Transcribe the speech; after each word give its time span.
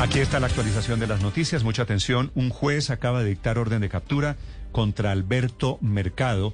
Aquí 0.00 0.18
está 0.18 0.38
la 0.38 0.48
actualización 0.48 1.00
de 1.00 1.06
las 1.06 1.22
noticias. 1.22 1.64
Mucha 1.64 1.82
atención. 1.82 2.30
Un 2.34 2.50
juez 2.50 2.90
acaba 2.90 3.22
de 3.22 3.30
dictar 3.30 3.58
orden 3.58 3.80
de 3.80 3.88
captura 3.88 4.36
contra 4.72 5.12
Alberto 5.12 5.78
Mercado, 5.80 6.52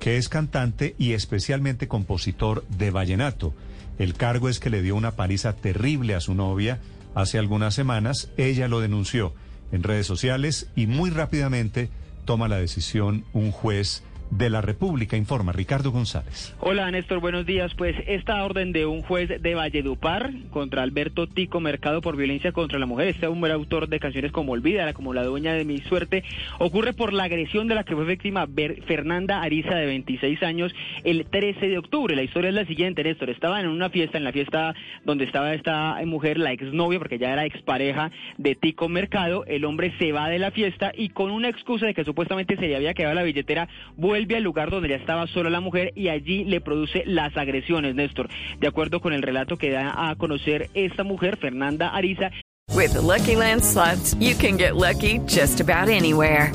que 0.00 0.16
es 0.16 0.28
cantante 0.28 0.96
y 0.98 1.12
especialmente 1.12 1.86
compositor 1.86 2.64
de 2.68 2.90
vallenato. 2.90 3.54
El 3.98 4.14
cargo 4.14 4.48
es 4.48 4.58
que 4.58 4.70
le 4.70 4.82
dio 4.82 4.96
una 4.96 5.12
paliza 5.12 5.54
terrible 5.54 6.14
a 6.14 6.20
su 6.20 6.34
novia 6.34 6.80
hace 7.14 7.38
algunas 7.38 7.74
semanas. 7.74 8.30
Ella 8.36 8.68
lo 8.68 8.80
denunció 8.80 9.32
en 9.70 9.82
redes 9.82 10.06
sociales 10.06 10.68
y 10.74 10.86
muy 10.86 11.10
rápidamente 11.10 11.90
toma 12.24 12.48
la 12.48 12.56
decisión 12.56 13.24
un 13.32 13.52
juez 13.52 14.02
de 14.30 14.50
la 14.50 14.60
República, 14.60 15.16
informa 15.16 15.52
Ricardo 15.52 15.90
González. 15.90 16.54
Hola 16.60 16.90
Néstor, 16.90 17.20
buenos 17.20 17.46
días. 17.46 17.72
Pues 17.74 17.96
esta 18.06 18.44
orden 18.44 18.72
de 18.72 18.86
un 18.86 19.02
juez 19.02 19.40
de 19.40 19.54
Valledupar 19.54 20.32
contra 20.50 20.82
Alberto 20.82 21.26
Tico 21.26 21.60
Mercado 21.60 22.02
por 22.02 22.16
violencia 22.16 22.52
contra 22.52 22.78
la 22.78 22.86
mujer, 22.86 23.08
este 23.08 23.26
hombre 23.26 23.52
autor 23.52 23.88
de 23.88 23.98
canciones 23.98 24.30
como 24.30 24.52
Olvídala, 24.52 24.92
como 24.92 25.14
La 25.14 25.24
Dueña 25.24 25.54
de 25.54 25.64
mi 25.64 25.78
Suerte, 25.78 26.24
ocurre 26.58 26.92
por 26.92 27.12
la 27.12 27.24
agresión 27.24 27.68
de 27.68 27.74
la 27.74 27.84
que 27.84 27.94
fue 27.94 28.04
víctima 28.04 28.46
Fernanda 28.86 29.42
Ariza 29.42 29.74
de 29.74 29.86
26 29.86 30.42
años 30.42 30.74
el 31.04 31.24
13 31.24 31.68
de 31.68 31.78
octubre. 31.78 32.14
La 32.14 32.22
historia 32.22 32.50
es 32.50 32.54
la 32.54 32.66
siguiente, 32.66 33.02
Néstor. 33.02 33.30
Estaban 33.30 33.64
en 33.64 33.70
una 33.70 33.90
fiesta, 33.90 34.18
en 34.18 34.24
la 34.24 34.32
fiesta 34.32 34.74
donde 35.04 35.24
estaba 35.24 35.54
esta 35.54 35.98
mujer, 36.04 36.38
la 36.38 36.52
exnovia, 36.52 36.98
porque 36.98 37.18
ya 37.18 37.32
era 37.32 37.46
expareja 37.46 38.10
de 38.36 38.54
Tico 38.54 38.88
Mercado. 38.88 39.44
El 39.46 39.64
hombre 39.64 39.94
se 39.98 40.12
va 40.12 40.28
de 40.28 40.38
la 40.38 40.50
fiesta 40.50 40.92
y 40.94 41.08
con 41.08 41.30
una 41.30 41.48
excusa 41.48 41.86
de 41.86 41.94
que 41.94 42.04
supuestamente 42.04 42.56
se 42.56 42.68
le 42.68 42.76
había 42.76 42.94
quedado 42.94 43.14
la 43.14 43.22
billetera, 43.22 43.68
vuelve 43.96 44.17
vuelve 44.18 44.36
al 44.36 44.42
lugar 44.42 44.70
donde 44.70 44.88
ya 44.88 44.96
estaba 44.96 45.28
sola 45.28 45.48
la 45.48 45.60
mujer 45.60 45.92
y 45.94 46.08
allí 46.08 46.44
le 46.44 46.60
produce 46.60 47.04
las 47.06 47.36
agresiones, 47.36 47.94
Néstor. 47.94 48.28
De 48.58 48.66
acuerdo 48.66 49.00
con 49.00 49.12
el 49.12 49.22
relato 49.22 49.56
que 49.56 49.70
da 49.70 50.10
a 50.10 50.16
conocer 50.16 50.70
esta 50.74 51.04
mujer, 51.04 51.36
Fernanda 51.36 51.94
Ariza. 51.94 52.32
With 52.74 52.92
the 52.94 53.00
Lucky 53.00 53.36
Land 53.36 53.62
slots, 53.62 54.14
you 54.18 54.34
can 54.34 54.56
get 54.56 54.74
lucky 54.74 55.20
just 55.26 55.60
about 55.60 55.88
anywhere. 55.88 56.52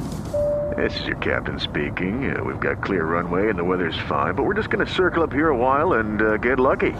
This 0.76 1.00
is 1.00 1.06
your 1.06 1.18
captain 1.18 1.58
speaking. 1.58 2.36
Uh, 2.36 2.44
we've 2.44 2.60
got 2.60 2.84
clear 2.84 3.06
runway 3.06 3.50
and 3.50 3.58
the 3.58 3.64
weather's 3.64 3.98
fine, 4.10 4.34
but 4.34 4.44
we're 4.44 4.56
just 4.56 4.70
going 4.70 4.86
to 4.86 4.92
circle 4.92 5.24
up 5.24 5.32
here 5.32 5.50
a 5.50 5.56
while 5.56 5.94
and 5.94 6.22
uh, 6.22 6.38
get 6.38 6.60
lucky. 6.60 6.92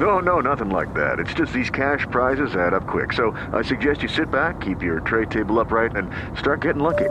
No, 0.00 0.20
no, 0.20 0.40
nothing 0.40 0.70
like 0.70 0.94
that. 0.94 1.18
It's 1.18 1.34
just 1.34 1.52
these 1.52 1.70
cash 1.70 2.06
prizes 2.10 2.54
add 2.54 2.72
up 2.72 2.86
quick. 2.86 3.12
So 3.12 3.36
I 3.52 3.62
suggest 3.62 4.02
you 4.02 4.08
sit 4.08 4.30
back, 4.30 4.60
keep 4.60 4.82
your 4.82 5.00
tray 5.00 5.26
table 5.26 5.60
upright, 5.60 5.96
and 5.96 6.10
start 6.38 6.62
getting 6.62 6.82
lucky. 6.82 7.10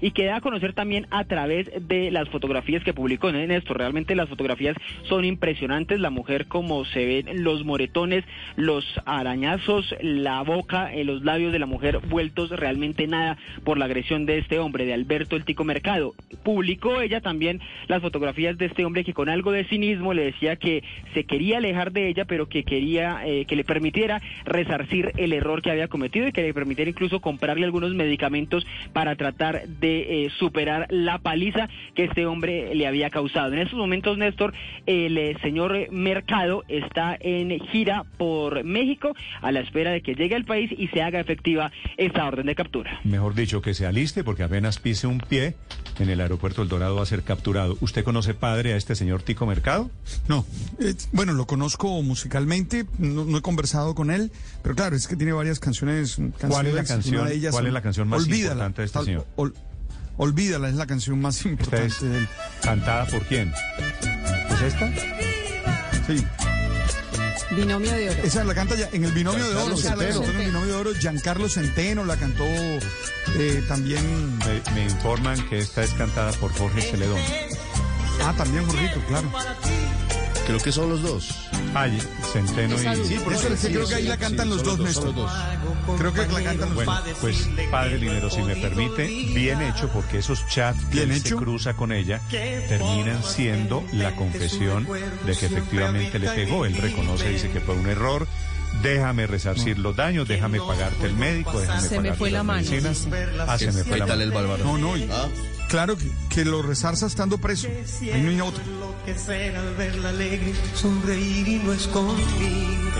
Y 0.00 0.12
queda 0.12 0.36
a 0.36 0.40
conocer 0.40 0.72
también 0.72 1.06
a 1.10 1.24
través 1.24 1.70
de 1.80 2.10
las 2.10 2.28
fotografías 2.28 2.82
que 2.84 2.94
publicó 2.94 3.28
en 3.28 3.50
esto. 3.50 3.74
Realmente 3.74 4.14
las 4.14 4.28
fotografías 4.28 4.76
son 5.02 5.24
impresionantes. 5.24 6.00
La 6.00 6.10
mujer 6.10 6.46
como 6.46 6.84
se 6.84 7.04
ven 7.04 7.44
los 7.44 7.64
moretones, 7.64 8.24
los 8.56 8.84
arañazos, 9.04 9.94
la 10.00 10.42
boca, 10.42 10.92
eh, 10.92 11.04
los 11.04 11.22
labios 11.22 11.52
de 11.52 11.58
la 11.58 11.66
mujer 11.66 11.98
vueltos 12.08 12.50
realmente 12.50 13.06
nada 13.06 13.38
por 13.64 13.78
la 13.78 13.86
agresión 13.86 14.26
de 14.26 14.38
este 14.38 14.58
hombre, 14.58 14.86
de 14.86 14.94
Alberto 14.94 15.36
El 15.36 15.44
Tico 15.44 15.64
Mercado. 15.64 16.14
Publicó 16.42 17.00
ella 17.00 17.20
también 17.20 17.60
las 17.88 18.02
fotografías 18.02 18.56
de 18.58 18.66
este 18.66 18.84
hombre 18.84 19.04
que 19.04 19.14
con 19.14 19.28
algo 19.28 19.52
de 19.52 19.64
cinismo 19.64 20.14
le 20.14 20.24
decía 20.24 20.56
que 20.56 20.82
se 21.14 21.24
quería 21.24 21.58
alejar 21.58 21.92
de 21.92 22.08
ella, 22.08 22.24
pero 22.24 22.48
que 22.48 22.64
quería 22.64 23.20
eh, 23.24 23.44
que 23.46 23.56
le 23.56 23.64
permitiera 23.64 24.20
resarcir 24.44 25.12
el 25.16 25.32
error 25.32 25.62
que 25.62 25.70
había 25.70 25.88
cometido 25.88 26.28
y 26.28 26.32
que 26.32 26.42
le 26.42 26.54
permitiera 26.54 26.90
incluso 26.90 27.20
comprarle 27.20 27.64
algunos 27.64 27.94
medicamentos 27.94 28.66
para 28.92 29.16
tratar 29.16 29.66
de 29.66 29.89
eh, 29.98 30.30
superar 30.38 30.86
la 30.90 31.18
paliza 31.18 31.68
que 31.94 32.04
este 32.04 32.26
hombre 32.26 32.74
le 32.74 32.86
había 32.86 33.10
causado. 33.10 33.52
En 33.52 33.60
estos 33.60 33.78
momentos, 33.78 34.16
Néstor, 34.18 34.52
el 34.86 35.16
eh, 35.18 35.36
señor 35.42 35.90
Mercado 35.90 36.64
está 36.68 37.16
en 37.20 37.58
gira 37.66 38.04
por 38.18 38.64
México 38.64 39.14
a 39.40 39.52
la 39.52 39.60
espera 39.60 39.90
de 39.90 40.02
que 40.02 40.14
llegue 40.14 40.34
al 40.34 40.44
país 40.44 40.70
y 40.76 40.88
se 40.88 41.02
haga 41.02 41.20
efectiva 41.20 41.72
esta 41.96 42.26
orden 42.26 42.46
de 42.46 42.54
captura. 42.54 43.00
Mejor 43.04 43.34
dicho, 43.34 43.62
que 43.62 43.74
se 43.74 43.86
aliste 43.86 44.24
porque 44.24 44.42
apenas 44.42 44.78
pise 44.78 45.06
un 45.06 45.18
pie 45.18 45.54
en 45.98 46.08
el 46.08 46.20
aeropuerto 46.20 46.62
El 46.62 46.68
Dorado 46.68 46.96
va 46.96 47.02
a 47.02 47.06
ser 47.06 47.22
capturado. 47.22 47.76
¿Usted 47.80 48.04
conoce 48.04 48.34
padre 48.34 48.72
a 48.72 48.76
este 48.76 48.94
señor 48.94 49.22
Tico 49.22 49.46
Mercado? 49.46 49.90
No, 50.28 50.44
eh, 50.80 50.94
bueno, 51.12 51.32
lo 51.32 51.46
conozco 51.46 52.02
musicalmente, 52.02 52.86
no, 52.98 53.36
he 53.36 53.42
conversado 53.42 53.94
con 53.94 54.10
él, 54.10 54.30
pero 54.62 54.74
claro, 54.74 54.96
es 54.96 55.06
que 55.06 55.16
tiene 55.16 55.32
varias 55.32 55.60
canciones. 55.60 56.18
¿Cuál 56.48 56.66
es 56.66 56.74
la 56.74 56.84
canción, 56.84 57.28
¿cuál 57.50 57.66
es 57.66 57.72
la 57.72 57.82
canción 57.82 58.08
más 58.08 58.26
importante 58.26 58.82
de 58.82 58.86
este 58.86 59.04
señor? 59.04 59.26
Olvídala, 60.22 60.68
es 60.68 60.74
la 60.74 60.86
canción 60.86 61.18
más 61.18 61.46
importante 61.46 62.04
de 62.04 62.18
él. 62.18 62.28
¿Cantada 62.60 63.06
por 63.06 63.22
quién? 63.22 63.54
¿Es 64.50 64.60
esta? 64.60 64.92
Sí. 66.06 66.26
Binomio 67.56 67.90
de 67.90 68.10
Oro. 68.10 68.22
Esa 68.22 68.44
la 68.44 68.54
canta 68.54 68.74
ya 68.74 68.90
en 68.92 69.04
el 69.04 69.12
Binomio 69.12 69.48
de 69.48 69.56
Oro. 69.56 69.76
en 69.78 70.40
el 70.40 70.44
Binomio 70.44 70.66
de 70.66 70.74
Oro, 70.74 70.94
Giancarlo 70.94 71.48
Centeno 71.48 72.04
la 72.04 72.16
cantó 72.16 72.44
eh, 72.44 73.64
también. 73.66 74.38
Me, 74.74 74.84
informan 74.84 75.42
que 75.48 75.60
esta 75.60 75.84
es 75.84 75.92
cantada 75.94 76.32
por 76.32 76.52
Jorge 76.52 76.82
Celedón. 76.82 77.18
Ah, 78.22 78.34
también 78.36 78.66
Jorgito, 78.66 79.00
claro. 79.08 79.32
Creo 80.50 80.62
que 80.64 80.72
son 80.72 80.90
los 80.90 81.00
dos. 81.02 81.48
Ay, 81.74 81.96
Centeno 82.32 82.74
y... 82.74 83.04
Sí, 83.06 83.14
por 83.22 83.32
eso 83.32 83.48
creo 83.68 83.86
que 83.86 83.94
ahí 83.94 84.02
la 84.02 84.16
cantan 84.16 84.50
los 84.50 84.64
dos, 84.64 84.80
Néstor. 84.80 85.14
Creo 85.96 86.12
que 86.12 86.26
la 86.26 86.42
cantan 86.42 86.74
los 86.74 86.84
dos. 86.84 87.18
Pues, 87.20 87.48
Padre 87.70 87.98
Linero, 87.98 88.28
si 88.30 88.42
me 88.42 88.56
permite, 88.56 89.06
bien 89.32 89.62
hecho, 89.62 89.88
porque 89.90 90.18
esos 90.18 90.44
chats 90.48 90.84
que 90.86 91.04
él 91.04 91.22
se 91.22 91.36
cruza 91.36 91.74
con 91.74 91.92
ella 91.92 92.20
terminan 92.30 93.22
siendo 93.22 93.84
la 93.92 94.16
confesión 94.16 94.88
de 95.24 95.36
que 95.36 95.46
efectivamente 95.46 96.18
le 96.18 96.28
pegó. 96.30 96.66
Él 96.66 96.76
reconoce, 96.76 97.28
dice 97.28 97.50
que 97.50 97.60
fue 97.60 97.76
un 97.76 97.86
error, 97.86 98.26
déjame 98.82 99.28
resarcir 99.28 99.78
los 99.78 99.94
daños, 99.94 100.26
déjame 100.26 100.58
pagarte 100.58 101.06
el 101.06 101.14
médico, 101.14 101.60
déjame 101.60 101.88
se 101.88 102.00
me 102.00 102.12
fue 102.14 102.32
la 102.32 102.42
mano. 102.42 102.68
Ah, 103.46 103.56
se 103.56 103.70
me 103.70 103.84
fue 103.84 103.98
la 103.98 104.06
mano. 104.06 104.20
el 104.20 104.32
bárbaro? 104.32 104.64
No, 104.64 104.78
no, 104.78 104.94
¿Ah? 105.12 105.28
Claro 105.70 105.96
que, 105.96 106.10
que, 106.28 106.44
lo 106.44 106.62
resarza 106.62 107.06
estando 107.06 107.38
preso. 107.38 107.68
Ahí 108.02 108.22
no 108.22 108.30
hay 108.30 108.40
otro. 108.40 108.62
El 109.06 109.18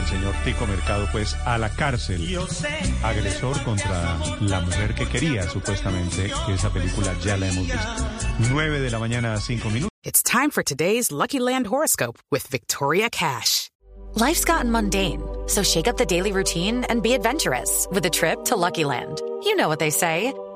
señor 0.07 0.35
Tico 0.45 0.67
Mercado, 0.67 1.09
pues, 1.13 1.35
a 1.45 1.59
la 1.59 1.71
cárcel. 1.71 2.39
Agresor 3.03 3.63
contra 3.65 4.19
la 4.41 4.61
mujer 4.61 4.95
que 4.95 5.07
quería, 5.07 5.49
supuestamente, 5.49 6.33
que 6.47 6.55
esa 6.55 6.73
película 6.73 7.15
ya 7.23 7.37
la 7.37 7.49
hemos 7.49 7.67
visto. 7.67 8.07
9 8.51 8.81
de 8.81 8.91
la 8.91 8.99
mañana 8.99 9.35
a 9.35 9.41
5 9.41 9.69
minutos. 9.69 9.91
It's 10.03 10.23
time 10.23 10.51
for 10.51 10.63
today's 10.63 11.13
Lucky 11.13 11.39
Land 11.39 11.67
horoscope 11.67 12.19
with 12.31 12.47
Victoria 12.49 13.11
Cash. 13.11 13.69
Life's 14.15 14.45
gotten 14.45 14.73
mundane, 14.73 15.23
so 15.47 15.63
shake 15.63 15.87
up 15.87 15.99
the 15.99 16.07
daily 16.07 16.33
routine 16.33 16.85
and 16.89 17.03
be 17.03 17.13
adventurous 17.13 17.87
with 17.93 18.05
a 18.07 18.11
trip 18.11 18.45
to 18.47 18.57
Lucky 18.57 18.85
Land. 18.85 19.21
You 19.45 19.57
know 19.57 19.69
what 19.69 19.79
they 19.79 19.91
say. 19.91 20.33